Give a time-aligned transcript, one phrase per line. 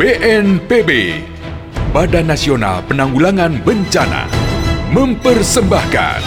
[0.00, 1.20] BNPB,
[1.92, 4.32] Badan Nasional Penanggulangan Bencana,
[4.96, 6.24] mempersembahkan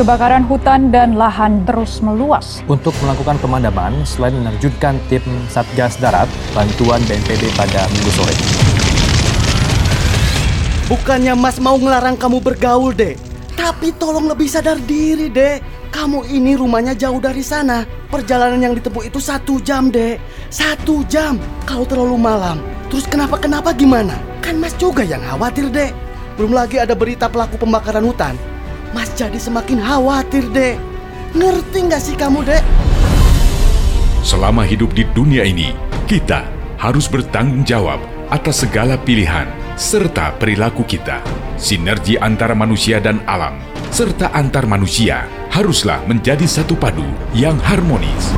[0.00, 2.64] Kebakaran hutan dan lahan terus meluas.
[2.64, 5.20] Untuk melakukan pemadaman, selain menerjunkan tim
[5.52, 6.24] Satgas Darat,
[6.56, 8.32] bantuan BNPB pada minggu sore.
[10.88, 13.20] Bukannya Mas mau ngelarang kamu bergaul, Dek.
[13.60, 15.75] Tapi tolong lebih sadar diri, Dek.
[15.96, 17.88] Kamu ini rumahnya jauh dari sana.
[18.12, 20.20] Perjalanan yang ditempuh itu satu jam, Dek.
[20.52, 21.40] Satu jam.
[21.64, 22.60] Kalau terlalu malam,
[22.92, 24.12] terus kenapa-kenapa gimana?
[24.44, 25.96] Kan Mas juga yang khawatir, Dek.
[26.36, 28.36] Belum lagi ada berita pelaku pembakaran hutan.
[28.92, 30.76] Mas jadi semakin khawatir, Dek.
[31.32, 32.60] Ngerti nggak sih kamu, Dek?
[34.20, 35.72] Selama hidup di dunia ini,
[36.04, 36.44] kita
[36.76, 39.48] harus bertanggung jawab atas segala pilihan
[39.80, 41.24] serta perilaku kita.
[41.56, 43.56] Sinergi antara manusia dan alam,
[43.96, 48.36] serta antar manusia, haruslah menjadi satu padu yang harmonis.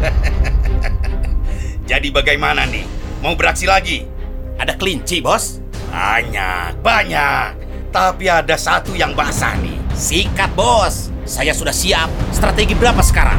[1.92, 2.88] Jadi bagaimana nih?
[3.20, 4.08] Mau beraksi lagi?
[4.56, 5.60] Ada kelinci, bos?
[5.92, 7.48] Banyak, banyak.
[7.92, 9.76] Tapi ada satu yang basah nih.
[9.92, 11.12] Sikat, bos.
[11.28, 12.08] Saya sudah siap.
[12.32, 13.36] Strategi berapa sekarang?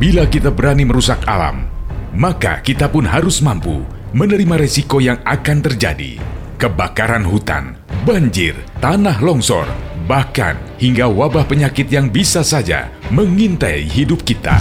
[0.00, 1.68] Bila kita berani merusak alam,
[2.16, 3.84] maka kita pun harus mampu
[4.16, 6.16] menerima resiko yang akan terjadi.
[6.56, 7.76] Kebakaran hutan,
[8.08, 9.68] banjir, tanah longsor,
[10.04, 14.60] bahkan hingga wabah penyakit yang bisa saja mengintai hidup kita.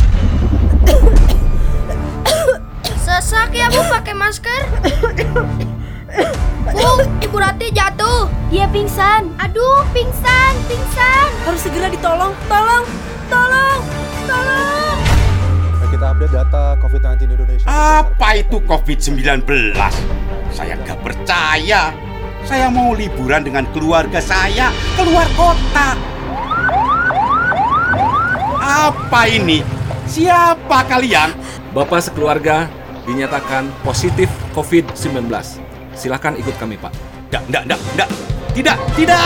[3.03, 4.61] Sesak ya Bu pakai masker.
[6.71, 8.31] Bu, Ibu Rati jatuh.
[8.47, 9.35] Dia pingsan.
[9.41, 11.29] Aduh, pingsan, pingsan.
[11.43, 12.31] Harus segera ditolong.
[12.47, 12.85] Tolong,
[13.27, 13.79] tolong,
[14.23, 14.97] tolong.
[15.93, 17.67] Kita update data COVID-19 Indonesia.
[17.69, 19.45] Apa itu COVID-19?
[20.49, 22.12] Saya gak percaya.
[22.43, 24.67] Saya mau liburan dengan keluarga saya
[24.99, 25.95] keluar kota.
[28.59, 29.63] Apa ini?
[30.03, 31.31] Siapa kalian?
[31.71, 32.67] Bapak sekeluarga
[33.07, 35.31] dinyatakan positif COVID-19.
[35.95, 36.91] Silakan ikut kami, Pak.
[37.31, 38.09] Tidak, tidak, tidak, tidak.
[38.53, 39.23] Tidak, tidak.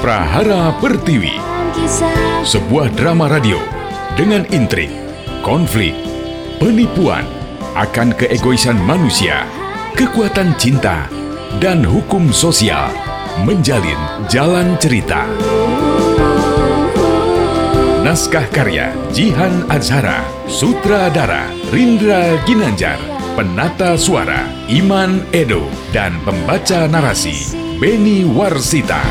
[0.00, 1.36] Prahara Pertiwi,
[2.46, 3.60] sebuah drama radio
[4.16, 4.88] dengan intrik,
[5.44, 5.92] konflik,
[6.56, 7.28] penipuan,
[7.78, 9.46] akan keegoisan manusia,
[9.94, 11.06] kekuatan cinta,
[11.62, 12.90] dan hukum sosial
[13.46, 15.26] menjalin jalan cerita.
[18.00, 22.98] Naskah karya Jihan Azhara, sutradara Rindra Ginanjar,
[23.38, 29.04] penata suara Iman Edo, dan pembaca narasi Beni Warsita.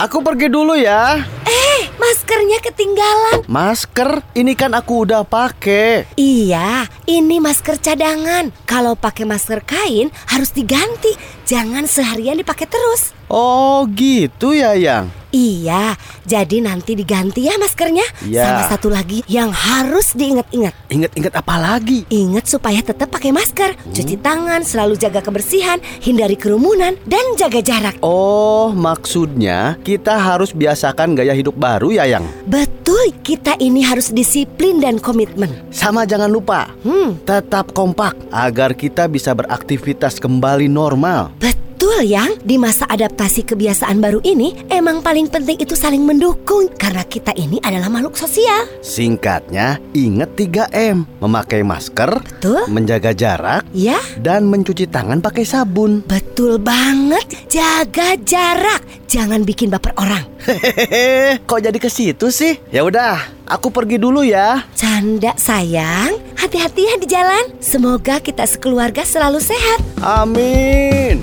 [0.00, 1.20] Aku pergi dulu ya.
[1.44, 3.44] Eh, maskernya ketinggalan.
[3.44, 4.24] Masker?
[4.32, 6.08] Ini kan aku udah pakai.
[6.16, 8.48] Iya, ini masker cadangan.
[8.64, 11.12] Kalau pakai masker kain harus diganti.
[11.44, 13.12] Jangan seharian dipakai terus.
[13.28, 15.19] Oh, gitu ya, Yang.
[15.30, 15.94] Iya,
[16.26, 18.02] jadi nanti diganti ya maskernya.
[18.26, 18.42] Iya.
[18.42, 20.90] Sama satu lagi yang harus diingat-ingat.
[20.90, 22.02] Ingat-ingat apa lagi?
[22.10, 27.94] Ingat supaya tetap pakai masker, cuci tangan, selalu jaga kebersihan, hindari kerumunan, dan jaga jarak.
[28.02, 32.26] Oh, maksudnya kita harus biasakan gaya hidup baru ya, Yang?
[32.50, 35.70] Betul, kita ini harus disiplin dan komitmen.
[35.70, 41.30] Sama jangan lupa, Hmm, tetap kompak agar kita bisa beraktivitas kembali normal.
[41.38, 41.69] betul
[42.00, 47.32] yang di masa adaptasi kebiasaan baru ini emang paling penting itu saling mendukung karena kita
[47.32, 48.68] ini adalah makhluk sosial.
[48.80, 51.08] Singkatnya, ingat 3M.
[51.20, 52.60] Memakai masker, Betul?
[52.68, 56.04] menjaga jarak, Ya, dan mencuci tangan pakai sabun.
[56.04, 57.24] betul banget.
[57.48, 60.24] Jaga jarak, jangan bikin baper orang.
[60.40, 62.56] Hehehe, kok jadi ke situ sih?
[62.72, 64.64] Ya udah, aku pergi dulu ya.
[64.72, 67.44] Canda sayang, hati-hati ya di jalan.
[67.60, 69.80] Semoga kita sekeluarga selalu sehat.
[70.00, 71.20] Amin.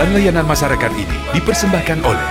[0.00, 2.28] Iklan layanan masyarakat ini dipersembahkan oleh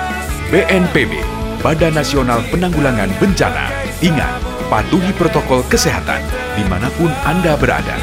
[0.50, 1.22] BNPB,
[1.62, 3.70] Badan Nasional Penanggulangan Bencana.
[4.02, 4.42] Ingat,
[4.74, 6.18] patuhi protokol kesehatan
[6.58, 7.94] di mana pun Anda berada.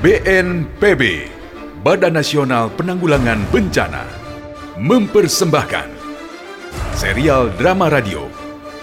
[0.00, 1.28] BNPB,
[1.84, 4.08] Badan Nasional Penanggulangan Bencana,
[4.80, 5.92] mempersembahkan
[6.96, 8.24] serial drama radio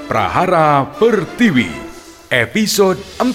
[0.05, 1.73] Prahara Pertiwi,
[2.29, 3.33] episode 14.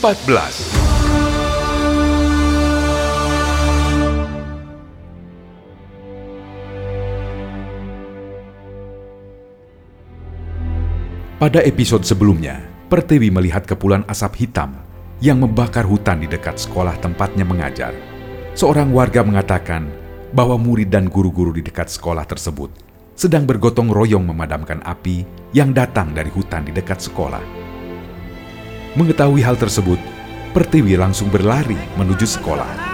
[11.43, 14.92] Pada episode sebelumnya, Pertiwi melihat kepulan asap hitam
[15.23, 17.95] yang membakar hutan di dekat sekolah tempatnya mengajar.
[18.59, 19.87] seorang warga mengatakan
[20.35, 22.69] bahwa murid dan guru-guru di dekat sekolah tersebut
[23.15, 25.23] sedang bergotong royong memadamkan api
[25.55, 27.41] yang datang dari hutan di dekat sekolah.
[28.99, 29.97] Mengetahui hal tersebut,
[30.53, 32.93] Pertiwi langsung berlari menuju sekolah.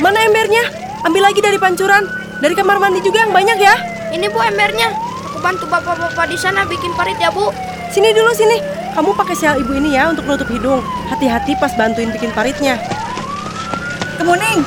[0.00, 0.64] Mana embernya?
[1.04, 2.27] Ambil lagi dari pancuran.
[2.38, 3.74] Dari kamar mandi juga yang banyak ya.
[4.14, 4.94] Ini bu embernya.
[5.30, 7.50] Aku bantu bapak-bapak di sana bikin parit ya bu.
[7.90, 8.62] Sini dulu sini.
[8.94, 10.82] Kamu pakai sial ibu ini ya untuk nutup hidung.
[11.10, 12.78] Hati-hati pas bantuin bikin paritnya.
[14.18, 14.66] Kemuning,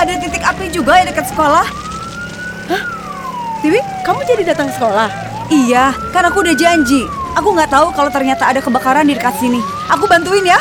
[0.00, 1.66] ada titik api juga ya dekat sekolah.
[2.72, 2.82] Hah?
[3.60, 5.12] Tiwi, kamu jadi datang sekolah?
[5.52, 7.04] Iya, kan aku udah janji.
[7.36, 9.60] Aku nggak tahu kalau ternyata ada kebakaran di dekat sini.
[9.92, 10.56] Aku bantuin ya.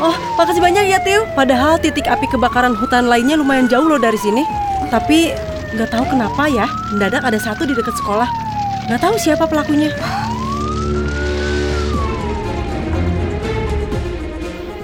[0.00, 1.24] Oh, makasih banyak ya, Tiu.
[1.32, 4.44] Padahal titik api kebakaran hutan lainnya lumayan jauh loh dari sini.
[4.92, 5.32] Tapi
[5.74, 8.26] nggak tahu kenapa ya, mendadak ada satu di dekat sekolah.
[8.90, 9.90] Nggak tahu siapa pelakunya.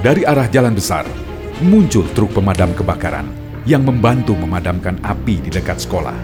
[0.06, 1.02] Dari arah jalan besar,
[1.66, 3.26] muncul truk pemadam kebakaran
[3.66, 6.14] yang membantu memadamkan api di dekat sekolah.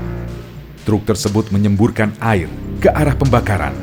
[0.87, 2.47] Truk tersebut menyemburkan air
[2.79, 3.75] ke arah pembakaran.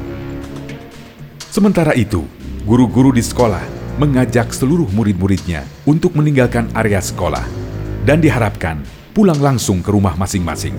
[1.51, 2.23] Sementara itu,
[2.63, 3.63] guru-guru di sekolah
[3.99, 7.43] mengajak seluruh murid-muridnya untuk meninggalkan area sekolah
[8.07, 8.79] dan diharapkan
[9.13, 10.75] pulang langsung ke rumah masing-masing.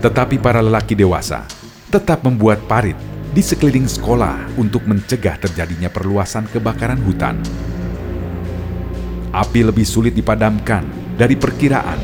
[0.00, 1.44] Tetapi para lelaki dewasa
[1.88, 2.96] tetap membuat parit
[3.32, 7.36] di sekeliling sekolah untuk mencegah terjadinya perluasan kebakaran hutan.
[9.28, 12.00] Api lebih sulit dipadamkan dari perkiraan.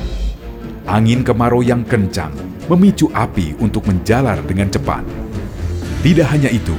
[0.85, 2.33] Angin kemarau yang kencang
[2.69, 5.05] memicu api untuk menjalar dengan cepat.
[6.05, 6.77] Tidak hanya itu,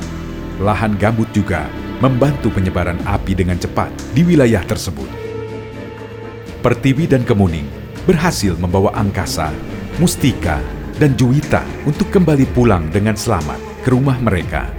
[0.61, 1.65] lahan gambut juga
[1.97, 5.09] membantu penyebaran api dengan cepat di wilayah tersebut.
[6.61, 9.49] Pertiwi dan Kemuning berhasil membawa Angkasa,
[9.97, 10.61] Mustika,
[11.01, 14.69] dan Juwita untuk kembali pulang dengan selamat ke rumah mereka.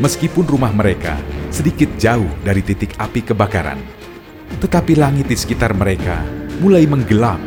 [0.00, 1.18] Meskipun rumah mereka
[1.52, 3.76] sedikit jauh dari titik api kebakaran,
[4.64, 6.24] tetapi langit di sekitar mereka
[6.62, 7.42] mulai menggelap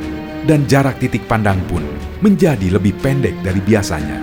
[0.46, 1.82] dan jarak titik pandang pun
[2.22, 4.20] menjadi lebih pendek dari biasanya.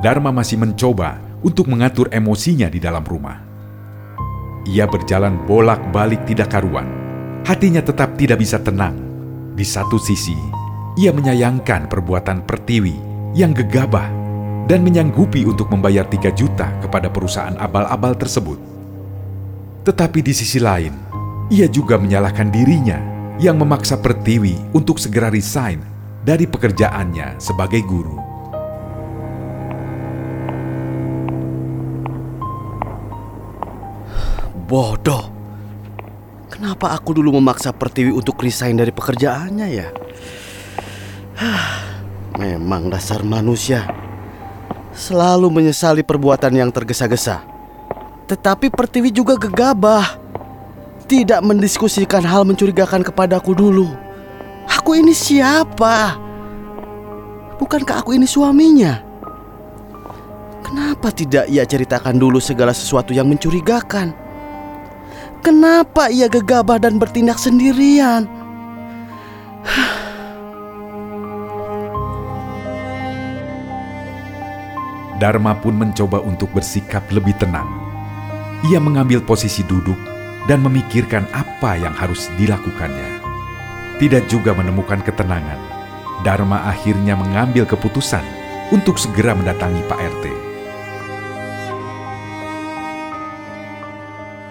[0.00, 3.38] Dharma masih mencoba untuk mengatur emosinya di dalam rumah.
[4.66, 6.90] Ia berjalan bolak-balik tidak karuan.
[7.46, 8.98] Hatinya tetap tidak bisa tenang.
[9.54, 10.34] Di satu sisi,
[10.98, 12.98] ia menyayangkan perbuatan Pertiwi
[13.38, 14.10] yang gegabah
[14.66, 18.58] dan menyanggupi untuk membayar 3 juta kepada perusahaan abal-abal tersebut.
[19.86, 20.90] Tetapi di sisi lain,
[21.46, 22.98] ia juga menyalahkan dirinya
[23.38, 25.78] yang memaksa Pertiwi untuk segera resign
[26.26, 28.25] dari pekerjaannya sebagai guru.
[34.66, 35.30] Bodoh.
[36.50, 39.88] Kenapa aku dulu memaksa Pertiwi untuk resign dari pekerjaannya ya?
[42.42, 43.86] Memang dasar manusia
[44.96, 47.44] selalu menyesali perbuatan yang tergesa-gesa.
[48.26, 50.18] Tetapi Pertiwi juga gegabah.
[51.06, 53.86] Tidak mendiskusikan hal mencurigakan kepadaku dulu.
[54.66, 56.18] Aku ini siapa?
[57.62, 58.98] Bukankah aku ini suaminya?
[60.66, 64.25] Kenapa tidak ia ceritakan dulu segala sesuatu yang mencurigakan?
[65.46, 68.26] Kenapa ia gegabah dan bertindak sendirian?
[75.22, 77.70] Dharma pun mencoba untuk bersikap lebih tenang.
[78.66, 79.94] Ia mengambil posisi duduk
[80.50, 83.22] dan memikirkan apa yang harus dilakukannya.
[84.02, 85.62] Tidak juga menemukan ketenangan,
[86.26, 88.26] Dharma akhirnya mengambil keputusan
[88.74, 90.45] untuk segera mendatangi Pak RT.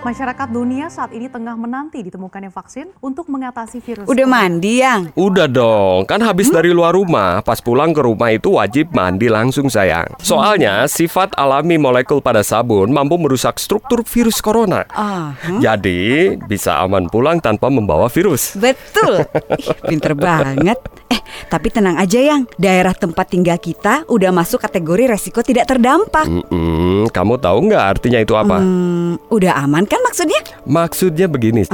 [0.06, 4.06] Masyarakat dunia saat ini tengah menanti ditemukannya vaksin untuk mengatasi virus.
[4.06, 5.10] Udah mandi, Yang?
[5.18, 9.66] Udah dong, kan habis dari luar rumah, pas pulang ke rumah itu wajib mandi langsung
[9.66, 10.06] sayang.
[10.22, 14.86] Soalnya sifat alami molekul pada sabun mampu merusak struktur virus corona.
[14.94, 18.54] Ah, Jadi bisa aman pulang tanpa membawa virus.
[18.62, 19.26] Betul.
[19.58, 20.78] Ih, pinter banget.
[21.06, 26.26] Eh, tapi tenang aja yang daerah tempat tinggal kita udah masuk kategori resiko tidak terdampak.
[26.26, 28.58] Mm-mm, kamu tahu nggak artinya itu apa?
[28.58, 30.42] Hmm, udah aman kan maksudnya?
[30.66, 31.70] Maksudnya begini,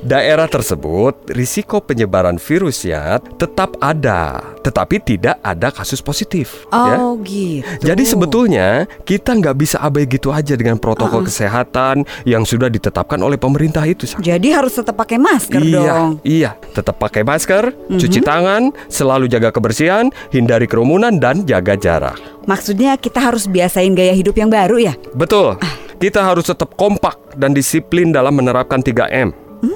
[0.00, 6.64] daerah tersebut risiko penyebaran virusnya tetap ada, tetapi tidak ada kasus positif.
[6.72, 6.96] ya.
[6.96, 7.84] Oh gitu.
[7.84, 8.68] Jadi sebetulnya
[9.04, 14.08] kita nggak bisa abai gitu aja dengan protokol kesehatan yang sudah ditetapkan oleh pemerintah itu.
[14.16, 16.10] Jadi harus tetap pakai masker iya, dong.
[16.24, 18.00] iya, tetap pakai masker, Mhm.
[18.00, 22.16] cuci tangan, selalu jaga kebersihan, hindari kerumunan dan jaga jarak.
[22.44, 24.94] Maksudnya kita harus biasain gaya hidup yang baru ya?
[25.12, 25.60] Betul.
[25.96, 29.30] Kita harus tetap kompak dan disiplin dalam menerapkan 3M.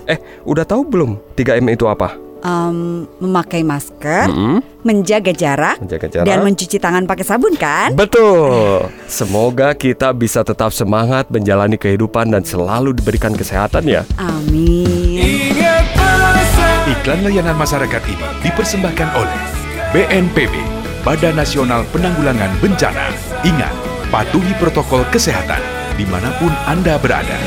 [0.04, 2.16] Eh, udah tahu belum 3M itu apa?
[2.40, 4.60] Em, memakai masker, Mm-mm.
[4.84, 6.28] menjaga jarak, Menjaga jarak.
[6.28, 7.96] dan mencuci tangan pakai sabun kan?
[7.96, 8.84] Betul.
[9.04, 14.04] Semoga kita bisa tetap semangat menjalani kehidupan dan selalu diberikan kesehatan ya.
[14.16, 15.56] Amin.
[16.84, 19.40] Iklan layanan masyarakat ini dipersembahkan oleh
[19.96, 20.52] BNPB,
[21.00, 23.08] Badan Nasional Penanggulangan Bencana.
[23.40, 23.72] Ingat,
[24.12, 25.64] patuhi protokol kesehatan
[25.96, 27.40] di mana pun Anda berada.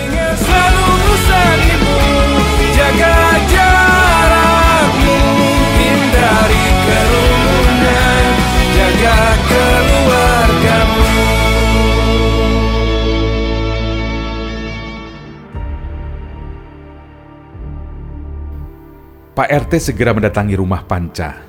[19.38, 21.46] Pak RT segera mendatangi rumah Panca.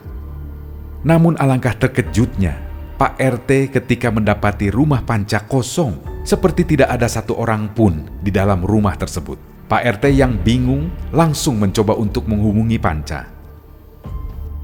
[1.09, 2.61] Namun alangkah terkejutnya,
[3.00, 8.61] Pak RT ketika mendapati rumah Panca kosong, seperti tidak ada satu orang pun di dalam
[8.61, 9.40] rumah tersebut.
[9.73, 13.25] Pak RT yang bingung langsung mencoba untuk menghubungi Panca.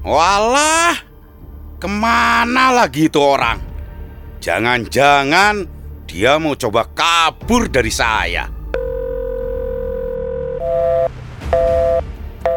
[0.05, 0.93] Walah,
[1.81, 3.57] ke mana lagi itu orang?
[4.37, 5.65] Jangan-jangan
[6.05, 8.45] dia mau coba kabur dari saya.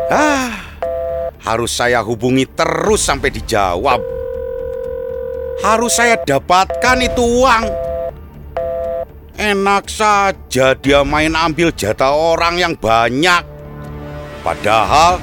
[0.08, 0.47] Ah,
[1.48, 4.04] harus saya hubungi terus sampai dijawab.
[5.64, 7.64] Harus saya dapatkan itu uang.
[9.40, 13.40] Enak saja dia main ambil jatah orang yang banyak.
[14.44, 15.16] Padahal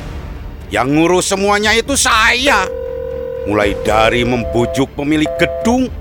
[0.73, 2.65] yang ngurus semuanya itu saya.
[3.45, 5.93] Mulai dari membujuk pemilik gedung,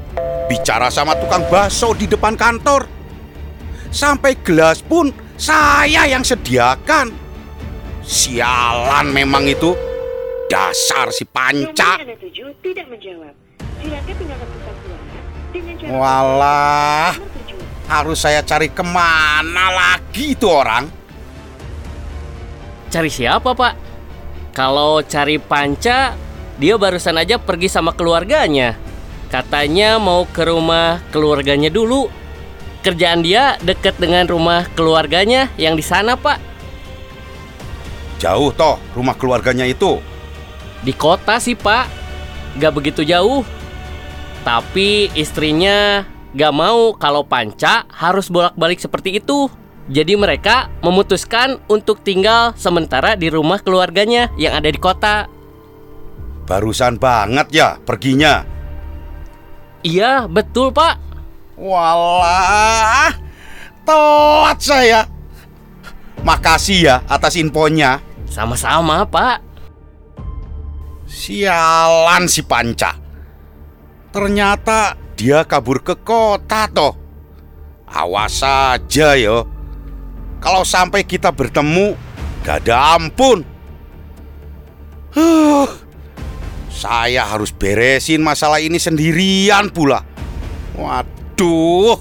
[0.49, 2.89] bicara sama tukang bakso di depan kantor.
[3.93, 7.13] Sampai gelas pun saya yang sediakan.
[8.01, 9.94] Sialan memang itu.
[10.49, 11.99] Dasar si panca.
[15.85, 17.15] Walah,
[17.87, 20.89] harus saya cari ke mana lagi itu orang?
[22.95, 23.75] Cari siapa, Pak?
[24.55, 26.15] Kalau cari Panca,
[26.63, 28.79] dia barusan aja pergi sama keluarganya.
[29.27, 32.07] Katanya mau ke rumah keluarganya dulu.
[32.87, 36.39] Kerjaan dia deket dengan rumah keluarganya yang di sana, Pak.
[38.23, 39.99] Jauh toh rumah keluarganya itu.
[40.85, 41.89] Di kota sih, Pak.
[42.61, 43.43] Gak begitu jauh.
[44.45, 46.05] Tapi istrinya
[46.37, 49.49] gak mau kalau Panca harus bolak-balik seperti itu.
[49.89, 55.29] Jadi mereka memutuskan untuk tinggal sementara di rumah keluarganya yang ada di kota.
[56.45, 58.45] Barusan banget ya perginya.
[59.85, 60.97] Iya, betul, Pak.
[61.61, 63.13] Walah,
[63.85, 65.01] telat saya.
[66.25, 68.01] Makasih ya atas infonya.
[68.29, 69.54] Sama-sama, Pak.
[71.05, 72.97] Sialan si Panca.
[74.09, 76.95] Ternyata dia kabur ke kota toh.
[77.89, 79.47] Awas saja yo.
[80.41, 81.97] Kalau sampai kita bertemu,
[82.45, 83.47] gak ada ampun.
[85.15, 85.71] Huh,
[86.69, 90.03] saya harus beresin masalah ini sendirian pula.
[90.75, 91.97] Waduh,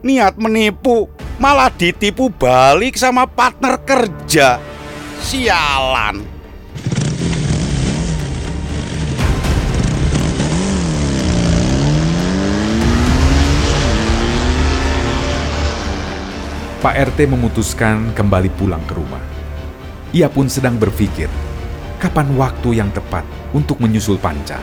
[0.00, 4.58] niat menipu malah ditipu balik sama partner kerja.
[5.20, 6.35] Sialan.
[16.86, 19.18] Pak RT memutuskan kembali pulang ke rumah.
[20.14, 21.26] Ia pun sedang berpikir,
[21.98, 24.62] kapan waktu yang tepat untuk menyusul Panca.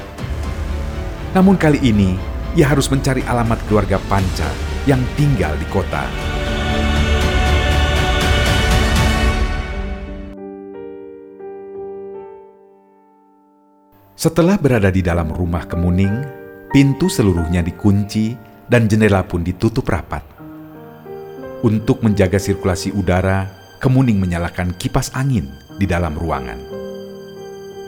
[1.35, 2.15] Namun kali ini,
[2.55, 4.47] ia harus mencari alamat keluarga Panca
[4.87, 6.07] yang tinggal di kota.
[14.15, 16.23] Setelah berada di dalam rumah Kemuning,
[16.71, 18.31] pintu seluruhnya dikunci
[18.71, 20.32] dan jendela pun ditutup rapat.
[21.63, 23.47] Untuk menjaga sirkulasi udara,
[23.79, 26.59] Kemuning menyalakan kipas angin di dalam ruangan.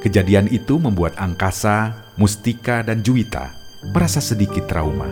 [0.03, 3.51] Kejadian itu membuat Angkasa, Mustika, dan Juwita
[3.95, 5.07] merasa sedikit trauma.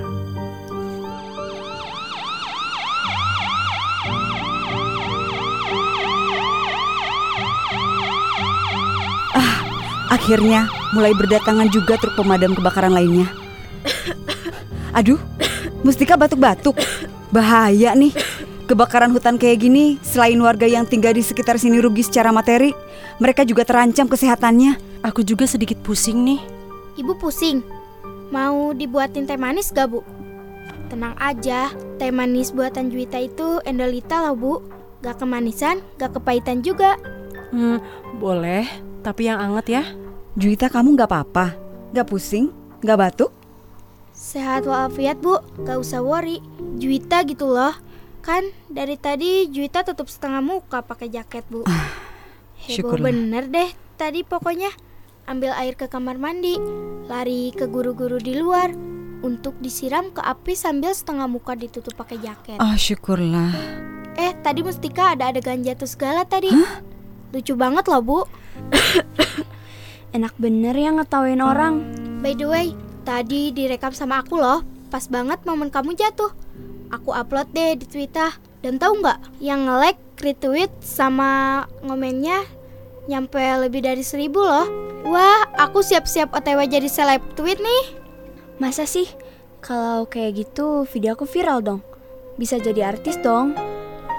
[10.07, 13.27] Akhirnya mulai berdatangan juga truk pemadam kebakaran lainnya.
[14.99, 15.19] Aduh,
[15.83, 16.79] Mustika batuk-batuk.
[17.27, 18.32] Bahaya nih.
[18.73, 22.73] Kebakaran hutan kayak gini, selain warga yang tinggal di sekitar sini rugi secara materi,
[23.21, 24.81] mereka juga terancam kesehatannya.
[25.05, 26.41] Aku juga sedikit pusing nih.
[26.97, 27.61] Ibu pusing.
[28.33, 30.01] Mau dibuatin teh manis gak, Bu?
[30.89, 31.69] Tenang aja,
[32.01, 34.53] teh manis buatan Juwita itu endolita loh, Bu.
[35.05, 36.97] Gak kemanisan, gak kepahitan juga.
[37.53, 37.77] Hmm,
[38.17, 38.65] boleh,
[39.05, 39.83] tapi yang anget ya.
[40.33, 41.53] Juwita kamu gak apa-apa?
[41.93, 42.49] Gak pusing?
[42.81, 43.29] Gak batuk?
[44.17, 45.37] Sehat walafiat, Bu.
[45.61, 46.41] Gak usah worry.
[46.81, 47.92] Juwita gitu loh.
[48.23, 51.67] Kan dari tadi Juwita tutup setengah muka pakai jaket, Bu.
[51.67, 53.11] Heboh syukurlah.
[53.11, 54.71] bener deh tadi pokoknya.
[55.27, 56.55] Ambil air ke kamar mandi,
[57.11, 58.71] lari ke guru-guru di luar
[59.23, 62.59] untuk disiram ke api sambil setengah muka ditutup pakai jaket.
[62.59, 63.51] Oh, syukurlah.
[64.15, 66.51] Eh, tadi Mustika ada adegan jatuh segala tadi.
[67.35, 68.19] Lucu banget loh, Bu.
[70.15, 71.83] Enak bener ya ngetawain orang.
[72.23, 72.67] By the way,
[73.03, 74.63] tadi direkam sama aku loh.
[74.87, 76.31] Pas banget momen kamu jatuh.
[76.93, 78.29] Aku upload deh di Twitter.
[78.61, 82.45] Dan tahu nggak, yang nge-like, retweet, sama ngomennya
[83.11, 84.67] nyampe lebih dari seribu loh.
[85.03, 87.99] Wah, aku siap-siap OTW jadi seleb tweet nih.
[88.61, 89.09] Masa sih?
[89.59, 91.81] Kalau kayak gitu, video aku viral dong.
[92.39, 93.51] Bisa jadi artis dong.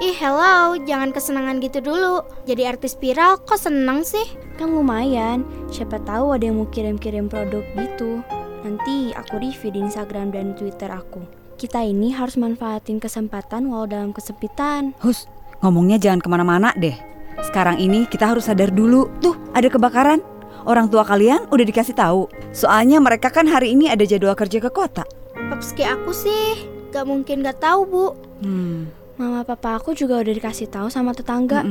[0.02, 2.26] Ih, hello, jangan kesenangan gitu dulu.
[2.45, 4.26] Jadi artis viral kok seneng sih?
[4.61, 8.21] Kan lumayan, siapa tahu ada yang mau kirim-kirim produk gitu.
[8.66, 11.43] Nanti aku review di Instagram dan Twitter aku.
[11.64, 14.92] Kita ini harus manfaatin kesempatan walau dalam kesempitan.
[15.00, 15.25] Hus,
[15.64, 16.92] ngomongnya jangan ke mana-mana deh.
[17.40, 19.09] Sekarang ini kita harus sadar dulu.
[19.25, 20.21] Tuh, ada kebakaran.
[20.68, 22.28] Orang tua kalian udah dikasih tahu.
[22.52, 25.09] Soalnya mereka kan hari ini ada jadwal kerja ke kota.
[25.33, 28.06] Papski aku sih gak mungkin gak tahu bu.
[28.44, 28.92] Hmm.
[29.16, 31.64] Mama papa aku juga udah dikasih tahu sama tetangga.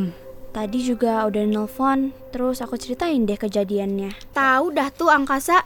[0.58, 4.10] Tadi juga udah nelpon, terus aku ceritain deh kejadiannya.
[4.34, 5.62] Tahu dah tuh angkasa.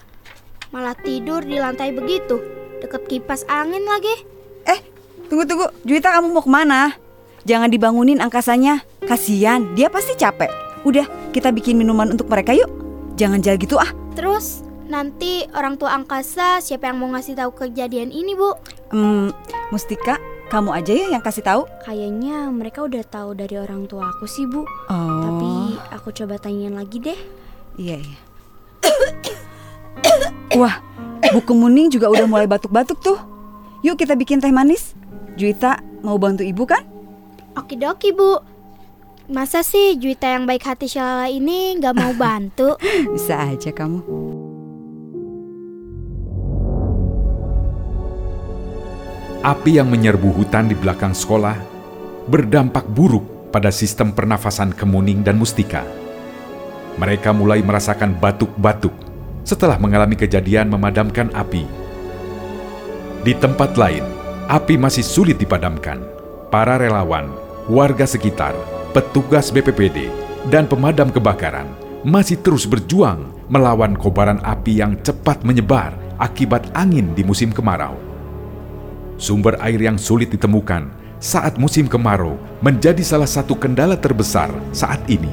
[0.75, 2.66] Malah tidur di lantai begitu.
[2.77, 4.25] Deket kipas angin lagi.
[4.69, 4.79] Eh,
[5.29, 5.67] tunggu tunggu.
[5.81, 6.93] Juwita kamu mau ke mana?
[7.48, 8.84] Jangan dibangunin angkasanya.
[9.07, 10.51] Kasian, dia pasti capek.
[10.84, 12.69] Udah, kita bikin minuman untuk mereka yuk.
[13.17, 13.89] Jangan jalan gitu ah.
[14.13, 18.53] Terus nanti orang tua angkasa siapa yang mau ngasih tahu kejadian ini bu?
[18.93, 19.34] Hmm,
[19.74, 21.67] Mustika, kamu aja ya yang kasih tahu.
[21.84, 24.63] Kayaknya mereka udah tahu dari orang tua aku sih bu.
[24.63, 25.22] Oh.
[25.24, 25.51] Tapi
[25.91, 27.19] aku coba tanyain lagi deh.
[27.75, 28.19] Iya iya.
[30.60, 30.79] Wah,
[31.33, 33.19] Bu Kemuning juga udah mulai batuk-batuk tuh.
[33.81, 34.93] Yuk kita bikin teh manis.
[35.38, 36.81] Juwita mau bantu ibu kan?
[37.57, 38.41] Okidoki bu.
[39.27, 42.79] Masa sih Juwita yang baik hati Shalala ini gak mau bantu?
[43.11, 44.00] Bisa aja kamu.
[49.44, 51.55] Api yang menyerbu hutan di belakang sekolah
[52.27, 55.87] berdampak buruk pada sistem pernafasan Kemuning dan Mustika.
[57.00, 58.92] Mereka mulai merasakan batuk-batuk
[59.48, 61.64] setelah mengalami kejadian memadamkan api.
[63.24, 64.03] Di tempat lain,
[64.51, 66.03] api masih sulit dipadamkan.
[66.51, 67.31] Para relawan,
[67.72, 68.51] warga sekitar,
[68.92, 70.12] petugas BPPD,
[70.51, 71.68] dan pemadam kebakaran
[72.03, 77.96] masih terus berjuang melawan kobaran api yang cepat menyebar akibat angin di musim kemarau.
[79.16, 85.31] Sumber air yang sulit ditemukan saat musim kemarau menjadi salah satu kendala terbesar saat ini.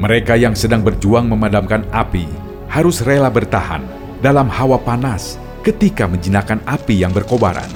[0.00, 2.26] Mereka yang sedang berjuang memadamkan api
[2.72, 3.84] harus rela bertahan
[4.24, 7.68] dalam hawa panas ketika menjinakkan api yang berkobaran.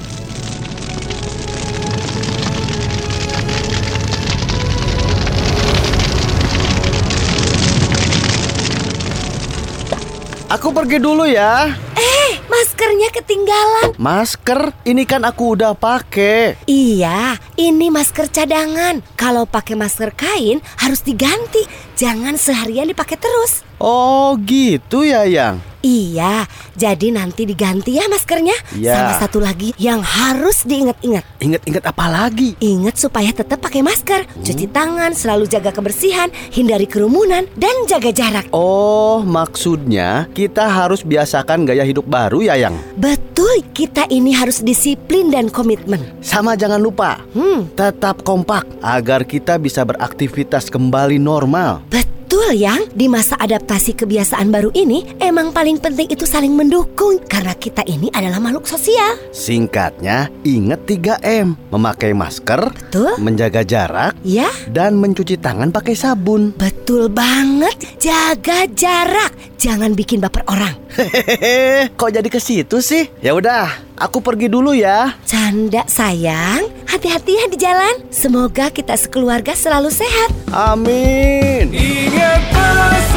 [10.46, 11.68] Aku pergi dulu ya.
[11.92, 12.40] Eh,
[12.76, 13.88] maskernya ketinggalan.
[13.96, 14.60] Masker?
[14.84, 16.60] Ini kan aku udah pakai.
[16.68, 19.00] Iya, ini masker cadangan.
[19.16, 21.64] Kalau pakai masker kain harus diganti.
[21.96, 23.64] Jangan seharian dipakai terus.
[23.80, 25.64] Oh, gitu ya, Yang.
[25.86, 28.58] Iya, jadi nanti diganti ya maskernya.
[28.74, 28.90] Iya.
[28.90, 31.22] Sama satu lagi yang harus diingat-ingat.
[31.38, 32.58] Ingat-ingat apa lagi?
[32.58, 38.50] Ingat supaya tetap pakai masker, cuci tangan, selalu jaga kebersihan, hindari kerumunan, dan jaga jarak.
[38.50, 42.82] Oh, maksudnya kita harus biasakan gaya hidup baru ya, Yang?
[42.98, 46.02] Betul, kita ini harus disiplin dan komitmen.
[46.18, 47.78] Sama jangan lupa, hmm.
[47.78, 51.86] tetap kompak agar kita bisa beraktivitas kembali normal.
[51.86, 52.16] Betul
[52.52, 57.80] yang di masa adaptasi kebiasaan baru ini emang paling penting itu saling mendukung karena kita
[57.84, 59.16] ini adalah makhluk sosial.
[59.30, 61.56] Singkatnya, ingat 3M.
[61.70, 63.12] Memakai masker, Betul.
[63.18, 66.52] menjaga jarak, Ya, dan mencuci tangan pakai sabun.
[66.52, 67.76] betul banget.
[67.96, 70.74] Jaga jarak, jangan bikin baper orang.
[70.92, 73.08] Hehehe, kok jadi ke situ sih?
[73.20, 75.16] Ya udah, aku pergi dulu ya.
[75.24, 77.94] Canda sayang, hati-hati ya di jalan.
[78.12, 80.30] Semoga kita sekeluarga selalu sehat.
[80.52, 81.72] Amin.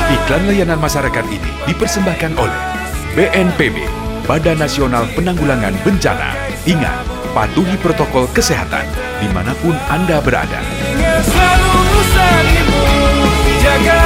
[0.09, 2.61] Iklan layanan masyarakat ini dipersembahkan oleh
[3.13, 3.85] BNPB,
[4.25, 6.33] Badan Nasional Penanggulangan Bencana.
[6.65, 8.87] Ingat, patuhi protokol kesehatan
[9.19, 10.59] di mana pun Anda berada.
[11.19, 11.79] Selalu
[13.59, 13.98] Jaga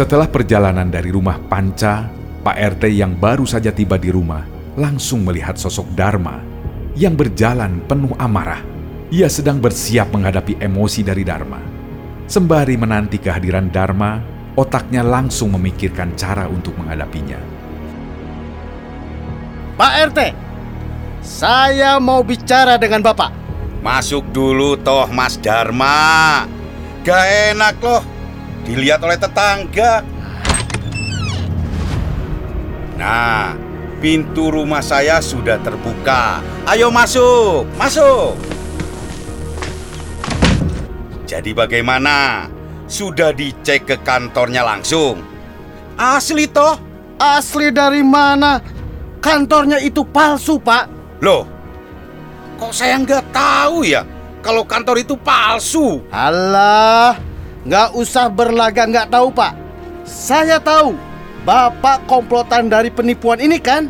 [0.00, 2.08] Setelah perjalanan dari rumah Panca,
[2.40, 4.48] Pak RT yang baru saja tiba di rumah
[4.80, 6.40] langsung melihat sosok Dharma
[6.96, 8.64] yang berjalan penuh amarah.
[9.12, 11.60] Ia sedang bersiap menghadapi emosi dari Dharma.
[12.24, 14.24] Sembari menanti kehadiran Dharma,
[14.56, 17.36] otaknya langsung memikirkan cara untuk menghadapinya.
[19.76, 20.20] Pak RT,
[21.20, 23.36] saya mau bicara dengan Bapak.
[23.84, 26.48] Masuk dulu toh Mas Dharma.
[27.04, 28.09] Gak enak loh
[28.64, 30.04] dilihat oleh tetangga.
[33.00, 33.56] Nah,
[34.00, 36.44] pintu rumah saya sudah terbuka.
[36.68, 38.36] Ayo masuk, masuk.
[41.24, 42.48] Jadi bagaimana?
[42.90, 45.22] Sudah dicek ke kantornya langsung?
[45.94, 46.74] Asli toh?
[47.22, 48.58] Asli dari mana?
[49.22, 50.90] Kantornya itu palsu, Pak.
[51.22, 51.46] Loh,
[52.58, 54.02] kok saya nggak tahu ya
[54.40, 56.00] kalau kantor itu palsu?
[56.08, 57.14] Alah,
[57.64, 59.52] nggak usah berlagak nggak tahu, Pak.
[60.06, 60.96] Saya tahu.
[61.40, 63.88] Bapak komplotan dari penipuan ini kan?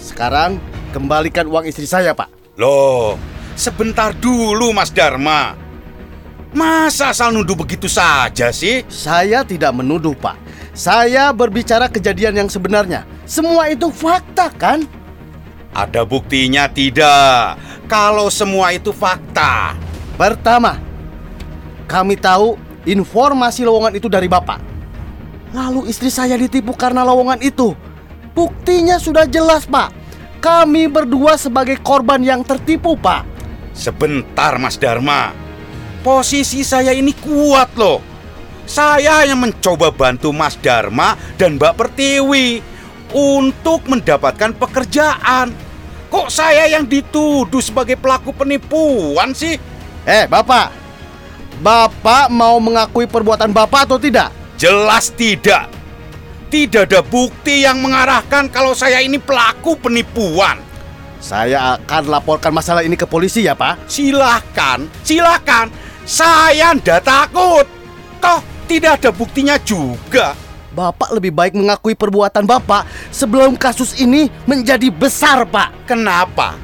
[0.00, 0.56] Sekarang
[0.96, 2.56] kembalikan uang istri saya, Pak.
[2.56, 3.20] Loh,
[3.52, 5.52] sebentar dulu Mas Dharma.
[6.50, 8.82] Masa asal nuduh begitu saja sih?
[8.88, 10.34] Saya tidak menuduh, Pak.
[10.74, 13.04] Saya berbicara kejadian yang sebenarnya.
[13.28, 14.82] Semua itu fakta, kan?
[15.70, 17.60] Ada buktinya tidak?
[17.86, 19.78] Kalau semua itu fakta.
[20.18, 20.82] Pertama,
[21.86, 24.60] kami tahu informasi lowongan itu dari Bapak.
[25.50, 27.74] Lalu istri saya ditipu karena lowongan itu.
[28.30, 29.90] Buktinya sudah jelas, Pak.
[30.40, 33.26] Kami berdua sebagai korban yang tertipu, Pak.
[33.74, 35.34] Sebentar, Mas Dharma.
[36.00, 38.00] Posisi saya ini kuat loh.
[38.64, 42.62] Saya yang mencoba bantu Mas Dharma dan Mbak Pertiwi
[43.10, 45.50] untuk mendapatkan pekerjaan.
[46.06, 49.58] Kok saya yang dituduh sebagai pelaku penipuan sih?
[50.06, 50.79] Eh, Bapak.
[51.60, 54.32] Bapak mau mengakui perbuatan Bapak atau tidak?
[54.56, 55.68] Jelas tidak.
[56.48, 60.56] Tidak ada bukti yang mengarahkan kalau saya ini pelaku penipuan.
[61.20, 63.84] Saya akan laporkan masalah ini ke polisi ya, Pak.
[63.84, 65.68] Silahkan, silahkan.
[66.08, 67.68] Saya ndak takut.
[68.24, 70.32] Toh tidak ada buktinya juga.
[70.72, 75.84] Bapak lebih baik mengakui perbuatan Bapak sebelum kasus ini menjadi besar, Pak.
[75.84, 76.56] Kenapa?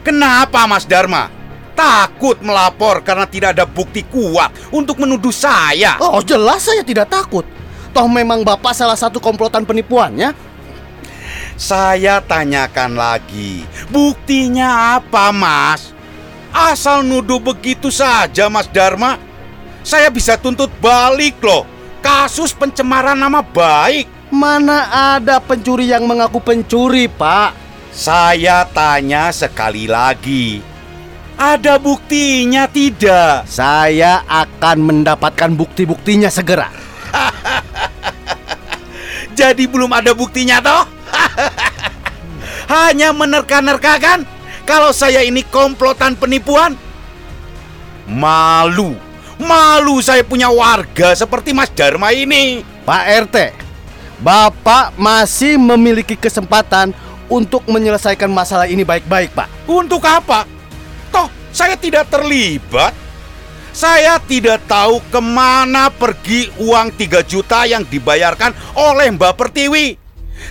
[0.00, 1.37] Kenapa, Mas Dharma?
[1.78, 5.94] Takut melapor karena tidak ada bukti kuat untuk menuduh saya.
[6.02, 7.46] Oh, jelas saya tidak takut.
[7.94, 10.34] Toh memang Bapak salah satu komplotan penipuannya.
[11.54, 15.90] Saya tanyakan lagi, buktinya apa, Mas?
[16.54, 19.18] Asal nuduh begitu saja, Mas Dharma.
[19.82, 21.66] Saya bisa tuntut balik loh.
[21.98, 24.06] Kasus pencemaran nama baik.
[24.30, 24.86] Mana
[25.18, 27.56] ada pencuri yang mengaku pencuri, Pak?
[27.90, 30.77] Saya tanya sekali lagi.
[31.38, 33.46] Ada buktinya tidak?
[33.46, 36.66] Saya akan mendapatkan bukti-buktinya segera.
[39.38, 40.82] Jadi belum ada buktinya toh?
[42.74, 44.26] Hanya menerka-nerka kan?
[44.66, 46.74] Kalau saya ini komplotan penipuan?
[48.10, 48.98] Malu.
[49.38, 52.66] Malu saya punya warga seperti Mas Dharma ini.
[52.82, 53.36] Pak RT,
[54.18, 56.90] Bapak masih memiliki kesempatan
[57.30, 59.70] untuk menyelesaikan masalah ini baik-baik, Pak.
[59.70, 60.57] Untuk apa?
[61.58, 62.94] Saya tidak terlibat.
[63.74, 69.98] Saya tidak tahu ke mana pergi uang 3 juta yang dibayarkan oleh Mbak Pertiwi.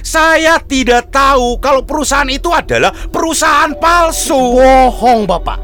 [0.04, 4.36] Saya tidak tahu kalau perusahaan itu adalah perusahaan palsu.
[4.36, 5.60] Bohong, Bapak.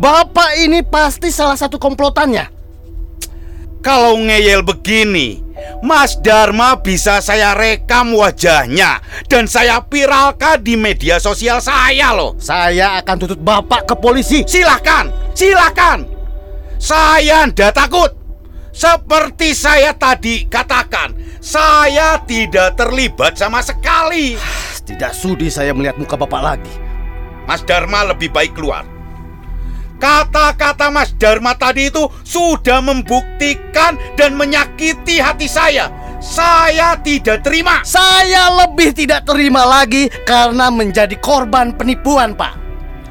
[0.00, 2.59] Bapak ini pasti salah satu komplotannya.
[3.80, 5.40] Kalau ngeyel begini,
[5.80, 12.36] Mas Dharma bisa saya rekam wajahnya dan saya viralkan di media sosial saya loh.
[12.36, 14.44] Saya akan tuntut Bapak ke polisi.
[14.44, 16.04] Silahkan, silahkan.
[16.76, 18.12] Saya ndak takut.
[18.70, 24.36] Seperti saya tadi katakan, saya tidak terlibat sama sekali.
[24.84, 26.74] Tidak sudi saya melihat muka Bapak lagi.
[27.48, 28.84] Mas Dharma lebih baik keluar.
[30.00, 35.92] Kata-kata Mas Dharma tadi itu sudah membuktikan dan menyakiti hati saya.
[36.24, 37.84] Saya tidak terima.
[37.84, 42.56] Saya lebih tidak terima lagi karena menjadi korban penipuan, Pak.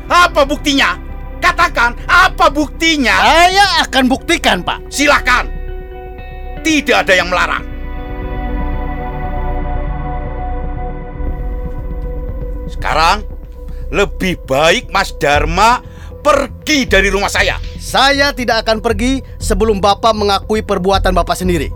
[0.09, 0.97] Apa buktinya?
[1.37, 3.21] Katakan, apa buktinya?
[3.21, 4.89] Saya akan buktikan, Pak.
[4.89, 5.45] Silakan.
[6.65, 7.65] Tidak ada yang melarang.
[12.69, 13.25] Sekarang,
[13.89, 15.81] lebih baik Mas Dharma
[16.19, 17.57] pergi dari rumah saya.
[17.79, 21.71] Saya tidak akan pergi sebelum Bapak mengakui perbuatan Bapak sendiri.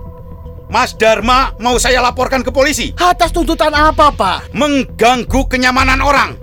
[0.73, 2.97] Mas Dharma mau saya laporkan ke polisi.
[2.97, 4.57] Atas tuntutan apa, Pak?
[4.57, 6.33] Mengganggu kenyamanan orang.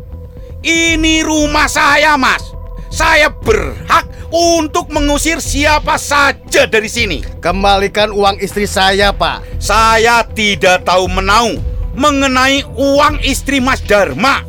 [0.63, 2.55] Ini rumah saya, Mas.
[2.91, 7.23] Saya berhak untuk mengusir siapa saja dari sini.
[7.43, 9.63] Kembalikan uang istri saya, Pak.
[9.63, 11.59] Saya tidak tahu menau
[11.95, 14.47] mengenai uang istri Mas Dharma.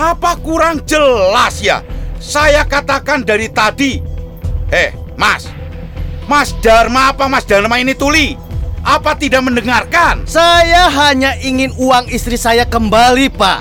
[0.00, 1.84] Apa kurang jelas ya?
[2.24, 4.00] Saya katakan dari tadi.
[4.72, 5.44] Eh, Mas,
[6.24, 8.32] Mas Dharma apa Mas Dharma ini tuli?
[8.80, 10.24] Apa tidak mendengarkan?
[10.24, 13.60] Saya hanya ingin uang istri saya kembali, Pak.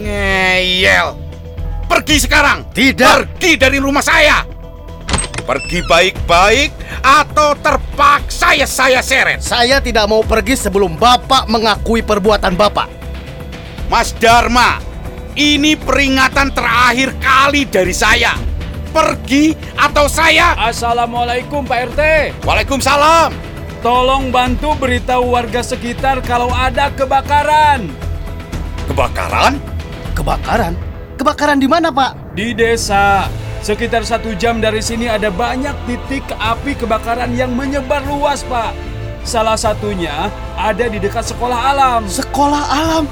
[0.00, 1.16] Ngeyel.
[1.88, 2.68] Pergi sekarang.
[2.72, 3.36] Tidak.
[3.36, 4.44] Pergi dari rumah saya.
[5.48, 9.40] Pergi baik-baik atau terpaksa ya saya seret.
[9.40, 12.88] Saya tidak mau pergi sebelum Bapak mengakui perbuatan Bapak.
[13.88, 14.76] Mas Dharma,
[15.38, 18.34] ini peringatan terakhir kali dari saya.
[18.90, 20.58] Pergi atau saya.
[20.58, 22.00] Assalamualaikum Pak RT.
[22.42, 23.30] Waalaikumsalam.
[23.78, 27.86] Tolong bantu beritahu warga sekitar kalau ada kebakaran.
[28.90, 29.62] Kebakaran?
[30.18, 30.74] Kebakaran?
[31.14, 32.34] Kebakaran di mana, Pak?
[32.34, 33.30] Di desa.
[33.62, 38.74] Sekitar satu jam dari sini ada banyak titik api kebakaran yang menyebar luas, Pak.
[39.22, 40.26] Salah satunya
[40.58, 42.02] ada di dekat sekolah alam.
[42.10, 43.04] Sekolah alam?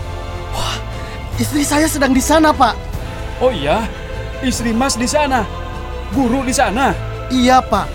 [0.51, 0.86] Wah,
[1.37, 2.75] istri saya sedang di sana, Pak.
[3.41, 3.85] Oh iya,
[4.41, 5.45] istri Mas di sana.
[6.13, 6.97] Guru di sana.
[7.29, 7.87] Iya, Pak.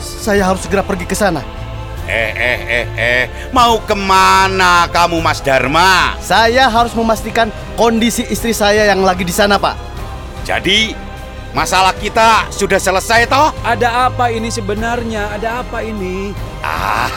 [0.00, 1.44] Saya harus segera pergi ke sana.
[2.08, 3.22] Eh, eh, eh, eh.
[3.52, 6.16] Mau ke mana kamu, Mas Dharma?
[6.18, 9.76] Saya harus memastikan kondisi istri saya yang lagi di sana, Pak.
[10.48, 10.96] Jadi,
[11.52, 13.52] masalah kita sudah selesai toh?
[13.62, 15.36] Ada apa ini sebenarnya?
[15.36, 16.32] Ada apa ini?
[16.64, 17.12] Ah,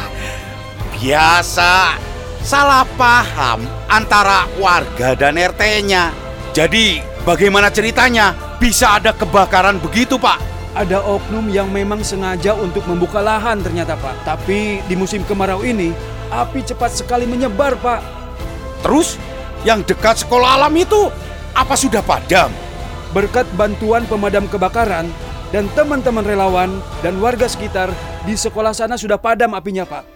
[0.99, 2.12] biasa.
[2.43, 6.11] Salah paham antara warga dan RT-nya.
[6.51, 8.35] Jadi, bagaimana ceritanya?
[8.59, 10.43] Bisa ada kebakaran begitu, Pak?
[10.75, 14.27] Ada oknum yang memang sengaja untuk membuka lahan ternyata Pak.
[14.27, 15.95] Tapi di musim kemarau ini,
[16.35, 18.03] api cepat sekali menyebar Pak.
[18.83, 19.15] Terus,
[19.63, 21.07] yang dekat sekolah alam itu,
[21.55, 22.51] apa sudah padam?
[23.15, 25.07] Berkat bantuan pemadam kebakaran
[25.55, 27.87] dan teman-teman relawan dan warga sekitar,
[28.27, 30.12] di sekolah sana sudah padam apinya Pak.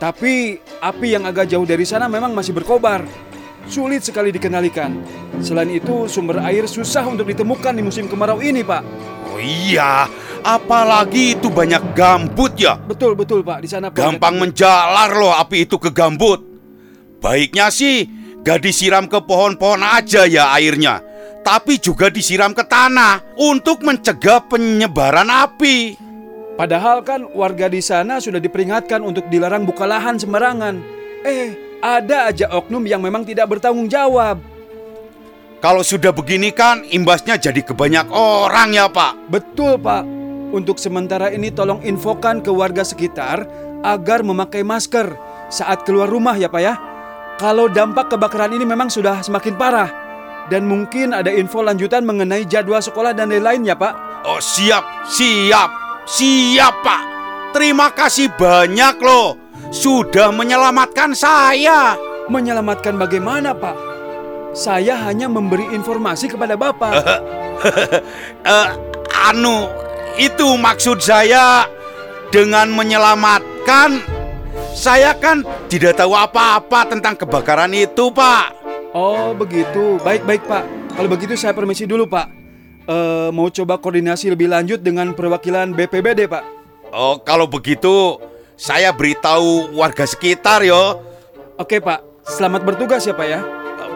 [0.00, 3.04] Tapi api yang agak jauh dari sana memang masih berkobar.
[3.68, 4.96] Sulit sekali dikenalikan.
[5.44, 8.82] Selain itu, sumber air susah untuk ditemukan di musim kemarau ini, Pak.
[9.28, 10.08] Oh iya,
[10.40, 12.80] apalagi itu banyak gambut ya.
[12.80, 13.60] Betul, betul, Pak.
[13.60, 14.00] Di sana Pak.
[14.00, 16.40] Gampang menjalar loh api itu ke gambut.
[17.20, 18.08] Baiknya sih
[18.40, 21.04] gak disiram ke pohon-pohon aja ya airnya.
[21.44, 26.08] Tapi juga disiram ke tanah untuk mencegah penyebaran api.
[26.60, 30.76] Padahal kan warga di sana sudah diperingatkan untuk dilarang buka lahan sembarangan.
[31.24, 34.36] Eh, ada aja oknum yang memang tidak bertanggung jawab.
[35.64, 39.32] Kalau sudah begini kan imbasnya jadi ke banyak orang ya Pak.
[39.32, 40.04] Betul Pak.
[40.52, 43.48] Untuk sementara ini tolong infokan ke warga sekitar
[43.80, 45.16] agar memakai masker
[45.48, 46.76] saat keluar rumah ya Pak ya.
[47.40, 49.88] Kalau dampak kebakaran ini memang sudah semakin parah.
[50.52, 54.28] Dan mungkin ada info lanjutan mengenai jadwal sekolah dan lain-lain ya Pak.
[54.28, 57.02] Oh siap, siap, siap Pak.
[57.50, 59.34] Terima kasih banyak loh.
[59.70, 61.98] Sudah menyelamatkan saya.
[62.30, 63.76] Menyelamatkan bagaimana Pak?
[64.54, 66.94] Saya hanya memberi informasi kepada Bapak.
[68.46, 68.68] uh,
[69.30, 69.70] anu,
[70.18, 71.66] itu maksud saya
[72.34, 74.02] dengan menyelamatkan.
[74.74, 78.54] Saya kan tidak tahu apa-apa tentang kebakaran itu, Pak.
[78.94, 79.98] Oh, begitu.
[80.02, 80.64] Baik-baik, Pak.
[80.98, 82.39] Kalau begitu saya permisi dulu, Pak.
[82.90, 86.42] Uh, mau coba koordinasi lebih lanjut dengan perwakilan BPBD, Pak.
[86.90, 88.18] Oh, kalau begitu
[88.58, 90.98] saya beritahu warga sekitar yo.
[91.54, 92.02] Oke, Pak.
[92.26, 93.46] Selamat bertugas ya, Pak ya.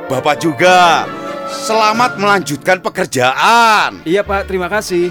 [0.07, 1.11] Bapak juga.
[1.51, 4.07] Selamat melanjutkan pekerjaan.
[4.07, 4.47] Iya, Pak.
[4.47, 5.11] Terima kasih.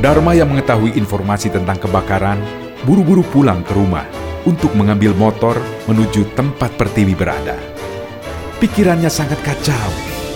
[0.00, 2.40] Dharma yang mengetahui informasi tentang kebakaran
[2.88, 5.56] buru-buru pulang ke rumah untuk mengambil motor
[5.88, 7.56] menuju tempat Pertiwi berada.
[8.60, 9.90] Pikirannya sangat kacau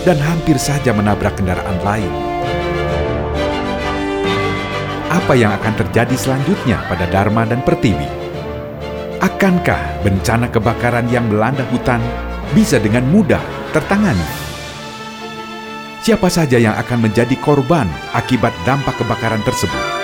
[0.05, 2.13] dan hampir saja menabrak kendaraan lain.
[5.09, 8.05] Apa yang akan terjadi selanjutnya pada Dharma dan Pertiwi?
[9.19, 11.99] Akankah bencana kebakaran yang melanda hutan
[12.53, 13.41] bisa dengan mudah
[13.75, 14.25] tertangani?
[15.99, 19.98] Siapa saja yang akan menjadi korban akibat dampak kebakaran tersebut?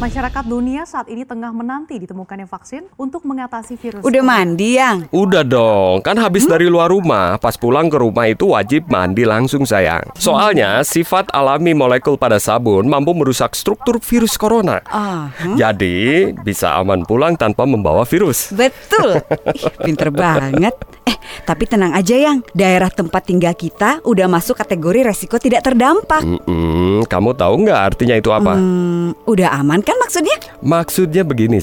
[0.00, 4.00] Masyarakat dunia saat ini tengah menanti ditemukannya vaksin untuk mengatasi virus.
[4.00, 5.12] Udah mandi, Yang?
[5.12, 6.56] Udah dong, kan habis hmm?
[6.56, 10.00] dari luar rumah, pas pulang ke rumah itu wajib mandi langsung sayang.
[10.16, 14.80] Soalnya sifat alami molekul pada sabun mampu merusak struktur virus corona.
[14.88, 15.60] Ah, hmm?
[15.60, 18.56] Jadi bisa aman pulang tanpa membawa virus.
[18.56, 19.20] Betul,
[19.52, 20.80] Ih, pinter banget.
[21.04, 26.24] Eh, tapi tenang aja yang daerah tempat tinggal kita udah masuk kategori resiko tidak terdampak.
[26.24, 28.56] Mm -mm, kamu tahu nggak artinya itu apa?
[28.56, 30.36] Hmm, udah aman kan maksudnya?
[30.60, 31.60] Maksudnya begini,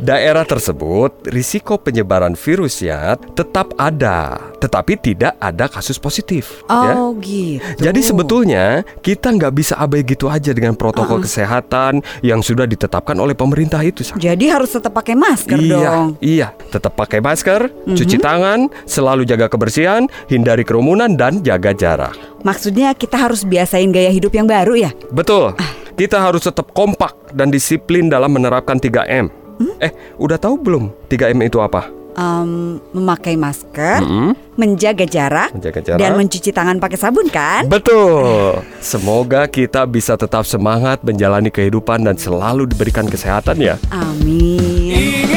[0.00, 6.64] daerah tersebut risiko penyebaran virusnya tetap ada, tetapi tidak ada kasus positif.
[6.66, 6.96] ya.
[6.96, 7.60] Oh gitu.
[7.76, 8.64] Jadi sebetulnya
[9.00, 14.00] kita nggak bisa abai gitu aja dengan protokol kesehatan yang sudah ditetapkan oleh pemerintah itu.
[14.02, 14.16] Sang.
[14.16, 16.06] Jadi harus tetap pakai masker iya, dong.
[16.22, 17.96] iya, tetap pakai masker, Mhm.
[17.96, 22.14] cuci tangan, selalu jaga kebersihan, hindari kerumunan dan jaga jarak.
[22.40, 24.90] Maksudnya kita harus biasain gaya hidup yang baru ya?
[25.10, 25.52] Betul.
[25.96, 29.32] Kita harus tetap kompak dan disiplin dalam menerapkan 3M.
[29.56, 29.74] Hmm?
[29.80, 29.88] Eh,
[30.20, 31.88] udah tahu belum 3M itu apa?
[32.16, 34.32] Em, memakai masker, Mm-mm.
[34.56, 36.00] menjaga jarak, Menjaga jarak.
[36.00, 37.64] dan mencuci tangan pakai sabun kan?
[37.68, 38.60] Betul.
[38.80, 43.80] Semoga kita bisa tetap semangat menjalani kehidupan dan selalu diberikan kesehatan ya.
[43.88, 45.32] Amin.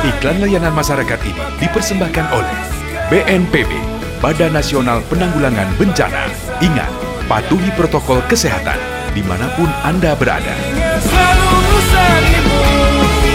[0.00, 2.56] Iklan layanan masyarakat ini dipersembahkan oleh
[3.08, 3.72] BNPB,
[4.20, 6.28] Badan Nasional Penanggulangan Bencana.
[6.60, 6.88] Ingat,
[7.24, 10.54] patuhi protokol kesehatan di mana pun Anda berada.
[11.02, 12.62] Selalu bersamamu,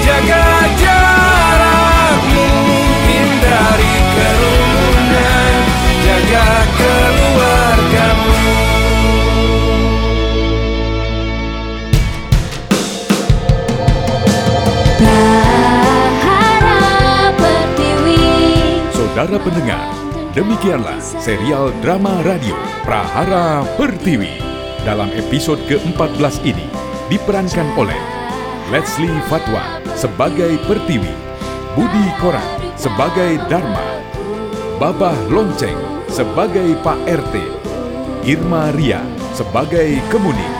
[0.08, 0.44] jaga
[0.80, 2.48] jarakmu,
[3.12, 5.56] hindari kerumunan,
[6.00, 6.46] jaga
[6.80, 8.36] keluargamu.
[18.96, 19.88] Saudara pendengar,
[20.32, 24.44] demikianlah serial drama radio Prahara Pertiwi.
[24.86, 26.69] Dalam episode ke-14 ini
[27.10, 27.98] diperankan oleh
[28.69, 31.10] Leslie Fatwa sebagai Pertiwi,
[31.74, 32.45] Budi Koran
[32.78, 33.82] sebagai Dharma,
[34.78, 37.36] Babah Lonceng sebagai Pak RT,
[38.30, 39.02] Irma Ria
[39.34, 40.56] sebagai Kemuning,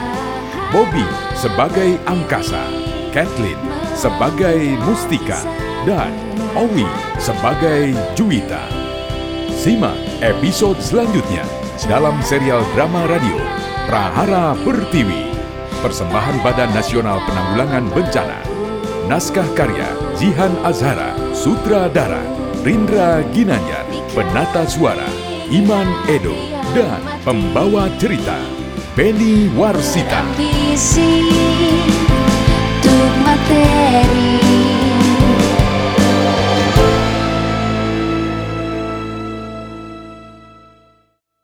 [0.74, 1.06] Bobby
[1.38, 2.66] sebagai Angkasa,
[3.14, 3.62] Kathleen
[3.94, 5.38] sebagai Mustika,
[5.86, 6.10] dan
[6.58, 6.90] Owi
[7.22, 8.66] sebagai Juwita.
[9.54, 9.94] Simak
[10.26, 11.46] episode selanjutnya
[11.86, 15.30] dalam serial drama radio Prahara Pertiwi.
[15.86, 18.42] Persembahan Badan Nasional Penanggulangan Bencana.
[19.06, 19.86] Naskah karya
[20.18, 22.26] Zihan Azhara, Sutradara
[22.66, 23.86] Rindra Ginanjar,
[24.18, 25.06] Penata Suara
[25.54, 26.34] Iman Edo,
[26.74, 28.42] dan pembawa cerita
[28.98, 30.26] Benny Warsita.